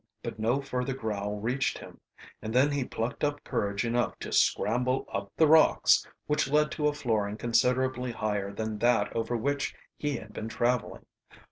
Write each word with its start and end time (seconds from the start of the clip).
But 0.23 0.39
no 0.39 0.63
further 0.63 0.95
growl 0.95 1.35
reached 1.35 1.77
him, 1.77 1.99
and 2.41 2.55
then 2.55 2.71
he 2.71 2.83
plucked 2.83 3.23
up 3.23 3.43
courage 3.43 3.85
enough 3.85 4.17
to 4.21 4.31
scramble 4.31 5.07
up 5.13 5.31
the 5.37 5.45
rocks, 5.47 6.07
which 6.25 6.47
led 6.49 6.71
to 6.71 6.87
a 6.87 6.93
flooring 6.93 7.37
considerably 7.37 8.11
higher 8.11 8.51
than 8.51 8.79
that 8.79 9.15
over 9.15 9.37
which 9.37 9.75
he 9.95 10.15
had 10.15 10.33
been 10.33 10.49
traveling. 10.49 11.05